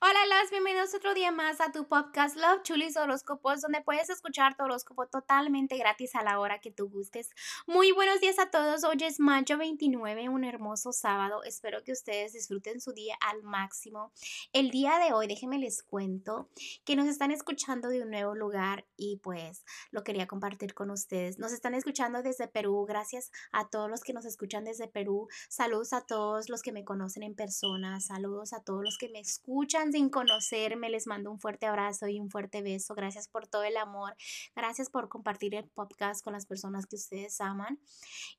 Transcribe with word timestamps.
Hola, 0.00 0.18
las 0.28 0.50
bienvenidos 0.50 0.94
otro 0.94 1.14
día 1.14 1.30
más 1.30 1.60
a 1.60 1.72
tu 1.72 1.86
podcast 1.86 2.36
Love 2.36 2.62
Chulis 2.62 2.96
Horóscopos, 2.96 3.62
donde 3.62 3.80
puedes 3.80 4.10
escuchar 4.10 4.56
tu 4.56 4.64
horóscopo 4.64 5.06
totalmente 5.06 5.78
gratis 5.78 6.14
a 6.14 6.22
la 6.22 6.38
hora 6.40 6.60
que 6.60 6.70
tú 6.70 6.90
gustes. 6.90 7.30
Muy 7.66 7.92
buenos 7.92 8.20
días 8.20 8.38
a 8.38 8.50
todos. 8.50 8.84
Hoy 8.84 8.98
es 9.00 9.20
mayo 9.20 9.56
29, 9.56 10.28
un 10.28 10.44
hermoso 10.44 10.92
sábado. 10.92 11.42
Espero 11.44 11.82
que 11.84 11.92
ustedes 11.92 12.32
disfruten 12.32 12.80
su 12.80 12.92
día 12.92 13.16
al 13.20 13.42
máximo. 13.42 14.12
El 14.52 14.70
día 14.70 14.98
de 14.98 15.12
hoy, 15.12 15.26
déjenme 15.26 15.58
les 15.58 15.82
cuento 15.82 16.48
que 16.84 16.96
nos 16.96 17.06
están 17.06 17.30
escuchando 17.30 17.88
de 17.88 18.02
un 18.02 18.10
nuevo 18.10 18.34
lugar 18.34 18.84
y 18.96 19.18
pues 19.18 19.64
lo 19.90 20.04
quería 20.04 20.26
compartir 20.26 20.74
con 20.74 20.90
ustedes. 20.90 21.38
Nos 21.38 21.52
están 21.52 21.74
escuchando 21.74 22.22
desde 22.22 22.48
Perú. 22.48 22.84
Gracias 22.86 23.30
a 23.52 23.68
todos 23.68 23.88
los 23.88 24.02
que 24.02 24.12
nos 24.12 24.24
escuchan 24.24 24.64
desde 24.64 24.88
Perú. 24.88 25.28
Saludos 25.48 25.92
a 25.92 26.02
todos 26.02 26.48
los 26.48 26.62
que 26.62 26.72
me 26.72 26.84
conocen 26.84 27.22
en 27.22 27.34
persona. 27.34 28.00
Saludos 28.00 28.52
a 28.52 28.62
todos 28.62 28.82
los 28.82 28.98
que 28.98 29.08
me 29.08 29.20
escuchan 29.20 29.83
sin 29.92 30.10
conocerme, 30.10 30.90
les 30.90 31.06
mando 31.06 31.30
un 31.30 31.40
fuerte 31.40 31.66
abrazo 31.66 32.08
y 32.08 32.20
un 32.20 32.30
fuerte 32.30 32.62
beso. 32.62 32.94
Gracias 32.94 33.28
por 33.28 33.46
todo 33.46 33.64
el 33.64 33.76
amor. 33.76 34.14
Gracias 34.54 34.90
por 34.90 35.08
compartir 35.08 35.54
el 35.54 35.68
podcast 35.68 36.22
con 36.22 36.32
las 36.32 36.46
personas 36.46 36.86
que 36.86 36.96
ustedes 36.96 37.40
aman. 37.40 37.78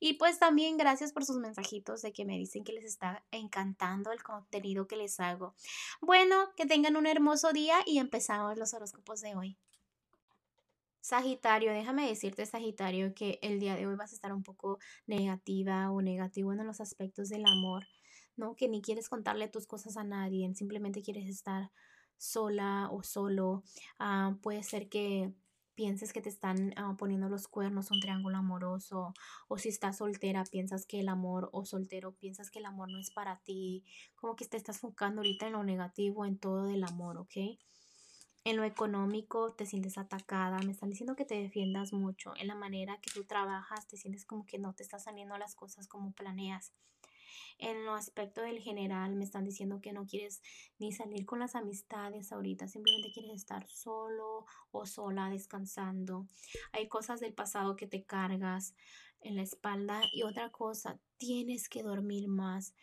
Y 0.00 0.14
pues 0.14 0.38
también 0.38 0.76
gracias 0.76 1.12
por 1.12 1.24
sus 1.24 1.38
mensajitos 1.38 2.02
de 2.02 2.12
que 2.12 2.24
me 2.24 2.38
dicen 2.38 2.64
que 2.64 2.72
les 2.72 2.84
está 2.84 3.24
encantando 3.30 4.12
el 4.12 4.22
contenido 4.22 4.86
que 4.86 4.96
les 4.96 5.20
hago. 5.20 5.54
Bueno, 6.00 6.50
que 6.56 6.66
tengan 6.66 6.96
un 6.96 7.06
hermoso 7.06 7.52
día 7.52 7.78
y 7.86 7.98
empezamos 7.98 8.56
los 8.56 8.74
horóscopos 8.74 9.20
de 9.20 9.34
hoy. 9.34 9.58
Sagitario, 11.06 11.72
déjame 11.72 12.08
decirte, 12.08 12.46
Sagitario, 12.46 13.14
que 13.14 13.38
el 13.40 13.60
día 13.60 13.76
de 13.76 13.86
hoy 13.86 13.94
vas 13.94 14.10
a 14.10 14.16
estar 14.16 14.32
un 14.32 14.42
poco 14.42 14.80
negativa 15.06 15.88
o 15.92 16.02
negativo 16.02 16.52
en 16.52 16.66
los 16.66 16.80
aspectos 16.80 17.28
del 17.28 17.46
amor. 17.46 17.86
¿No? 18.36 18.54
Que 18.56 18.68
ni 18.68 18.82
quieres 18.82 19.08
contarle 19.08 19.48
tus 19.48 19.66
cosas 19.66 19.96
a 19.96 20.04
nadie, 20.04 20.52
simplemente 20.54 21.02
quieres 21.02 21.28
estar 21.28 21.72
sola 22.16 22.88
o 22.90 23.02
solo. 23.02 23.62
Ah, 23.98 24.36
puede 24.42 24.62
ser 24.62 24.88
que 24.88 25.32
pienses 25.76 26.12
que 26.12 26.22
te 26.22 26.30
están 26.30 26.72
ah, 26.76 26.96
poniendo 26.98 27.28
los 27.28 27.46
cuernos, 27.46 27.90
un 27.90 28.00
triángulo 28.00 28.38
amoroso, 28.38 29.14
o 29.46 29.58
si 29.58 29.68
estás 29.68 29.98
soltera, 29.98 30.42
piensas 30.44 30.86
que 30.86 31.00
el 31.00 31.08
amor, 31.08 31.50
o 31.52 31.64
soltero, 31.64 32.12
piensas 32.14 32.50
que 32.50 32.58
el 32.58 32.64
amor 32.64 32.90
no 32.90 32.98
es 32.98 33.10
para 33.10 33.40
ti, 33.40 33.84
como 34.16 34.34
que 34.34 34.46
te 34.46 34.56
estás 34.56 34.82
enfocando 34.82 35.20
ahorita 35.20 35.46
en 35.46 35.52
lo 35.52 35.62
negativo, 35.62 36.24
en 36.24 36.38
todo 36.38 36.64
del 36.64 36.82
amor, 36.82 37.18
¿ok? 37.18 37.36
En 38.44 38.56
lo 38.56 38.64
económico 38.64 39.52
te 39.52 39.66
sientes 39.66 39.98
atacada, 39.98 40.58
me 40.60 40.72
están 40.72 40.88
diciendo 40.88 41.14
que 41.14 41.24
te 41.24 41.34
defiendas 41.34 41.92
mucho, 41.92 42.32
en 42.36 42.46
la 42.46 42.54
manera 42.54 42.98
que 43.02 43.10
tú 43.10 43.24
trabajas 43.24 43.86
te 43.86 43.98
sientes 43.98 44.24
como 44.24 44.46
que 44.46 44.58
no 44.58 44.72
te 44.72 44.82
están 44.82 45.00
saliendo 45.00 45.36
las 45.36 45.54
cosas 45.54 45.88
como 45.88 46.12
planeas. 46.12 46.72
En 47.58 47.84
lo 47.84 47.94
aspecto 47.94 48.40
del 48.42 48.60
general, 48.60 49.14
me 49.16 49.24
están 49.24 49.44
diciendo 49.44 49.80
que 49.80 49.92
no 49.92 50.06
quieres 50.06 50.42
ni 50.78 50.92
salir 50.92 51.24
con 51.26 51.38
las 51.38 51.54
amistades 51.54 52.32
ahorita, 52.32 52.68
simplemente 52.68 53.12
quieres 53.12 53.34
estar 53.34 53.68
solo 53.68 54.44
o 54.70 54.86
sola 54.86 55.30
descansando. 55.30 56.26
Hay 56.72 56.88
cosas 56.88 57.20
del 57.20 57.34
pasado 57.34 57.76
que 57.76 57.86
te 57.86 58.04
cargas 58.04 58.74
en 59.20 59.36
la 59.36 59.42
espalda 59.42 60.02
y 60.12 60.22
otra 60.22 60.50
cosa, 60.50 61.00
tienes 61.18 61.68
que 61.68 61.82
dormir 61.82 62.28
más. 62.28 62.74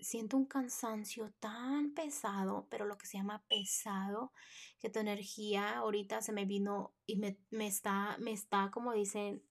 Siento 0.00 0.36
un 0.36 0.46
cansancio 0.46 1.32
tan 1.40 1.94
pesado, 1.94 2.66
pero 2.70 2.84
lo 2.84 2.98
que 2.98 3.06
se 3.06 3.16
llama 3.16 3.42
pesado, 3.48 4.32
que 4.78 4.90
tu 4.90 4.98
energía 4.98 5.78
ahorita 5.78 6.20
se 6.20 6.32
me 6.32 6.44
vino 6.44 6.94
y 7.06 7.16
me, 7.16 7.38
me 7.50 7.66
está, 7.66 8.16
me 8.18 8.32
está, 8.32 8.70
como 8.70 8.92
dicen, 8.92 9.42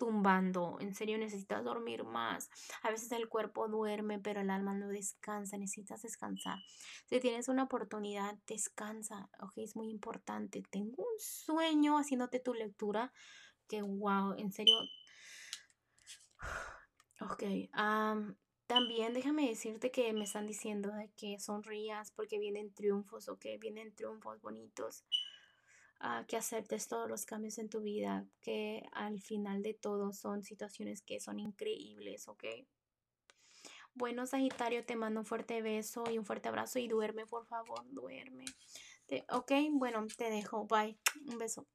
tumbando. 0.00 0.78
En 0.80 0.94
serio, 0.94 1.18
necesitas 1.18 1.62
dormir 1.62 2.04
más. 2.04 2.48
A 2.82 2.90
veces 2.90 3.12
el 3.12 3.28
cuerpo 3.28 3.68
duerme, 3.68 4.18
pero 4.18 4.40
el 4.40 4.48
alma 4.48 4.72
no 4.72 4.88
descansa. 4.88 5.58
Necesitas 5.58 6.00
descansar. 6.00 6.58
Si 7.04 7.20
tienes 7.20 7.48
una 7.48 7.64
oportunidad, 7.64 8.34
descansa. 8.46 9.28
Ok, 9.40 9.58
es 9.58 9.76
muy 9.76 9.90
importante. 9.90 10.62
Tengo 10.70 11.02
un 11.02 11.18
sueño 11.18 11.98
haciéndote 11.98 12.40
tu 12.40 12.54
lectura. 12.54 13.12
Que 13.68 13.82
wow, 13.82 14.34
en 14.38 14.50
serio. 14.52 14.74
Ok. 17.20 17.42
también 18.66 19.12
déjame 19.12 19.48
decirte 19.48 19.90
que 19.90 20.14
me 20.14 20.24
están 20.24 20.46
diciendo 20.46 20.90
de 20.92 21.10
que 21.14 21.38
sonrías 21.38 22.10
porque 22.12 22.38
vienen 22.38 22.72
triunfos, 22.72 23.28
ok, 23.28 23.44
vienen 23.60 23.94
triunfos 23.94 24.40
bonitos 24.40 25.04
que 26.26 26.36
aceptes 26.36 26.88
todos 26.88 27.08
los 27.08 27.26
cambios 27.26 27.58
en 27.58 27.68
tu 27.68 27.80
vida, 27.80 28.26
que 28.40 28.82
al 28.92 29.20
final 29.20 29.62
de 29.62 29.74
todo 29.74 30.12
son 30.12 30.42
situaciones 30.42 31.02
que 31.02 31.20
son 31.20 31.38
increíbles, 31.38 32.26
¿ok? 32.28 32.44
Bueno, 33.94 34.26
Sagitario, 34.26 34.84
te 34.84 34.96
mando 34.96 35.20
un 35.20 35.26
fuerte 35.26 35.60
beso 35.62 36.04
y 36.10 36.16
un 36.16 36.24
fuerte 36.24 36.48
abrazo 36.48 36.78
y 36.78 36.88
duerme, 36.88 37.26
por 37.26 37.46
favor, 37.46 37.84
duerme. 37.90 38.44
ok, 39.30 39.52
bueno, 39.72 40.06
te 40.16 40.30
dejo, 40.30 40.66
bye, 40.66 40.98
un 41.26 41.38
beso. 41.38 41.66